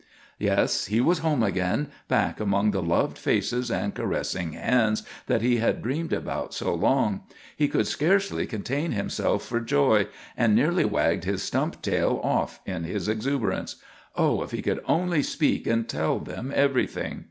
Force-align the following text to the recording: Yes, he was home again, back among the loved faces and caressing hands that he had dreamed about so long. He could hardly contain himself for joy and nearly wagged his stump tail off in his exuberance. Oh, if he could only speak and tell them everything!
Yes, 0.39 0.85
he 0.87 0.99
was 0.99 1.19
home 1.19 1.43
again, 1.43 1.91
back 2.07 2.39
among 2.39 2.71
the 2.71 2.81
loved 2.81 3.19
faces 3.19 3.69
and 3.69 3.93
caressing 3.93 4.53
hands 4.53 5.03
that 5.27 5.43
he 5.43 5.57
had 5.57 5.83
dreamed 5.83 6.11
about 6.11 6.55
so 6.55 6.73
long. 6.73 7.21
He 7.55 7.67
could 7.67 7.87
hardly 7.99 8.47
contain 8.47 8.93
himself 8.93 9.45
for 9.45 9.59
joy 9.59 10.07
and 10.35 10.55
nearly 10.55 10.85
wagged 10.85 11.25
his 11.25 11.43
stump 11.43 11.83
tail 11.83 12.19
off 12.23 12.61
in 12.65 12.83
his 12.83 13.07
exuberance. 13.07 13.75
Oh, 14.15 14.41
if 14.41 14.49
he 14.49 14.63
could 14.63 14.79
only 14.87 15.21
speak 15.21 15.67
and 15.67 15.87
tell 15.87 16.17
them 16.17 16.51
everything! 16.55 17.19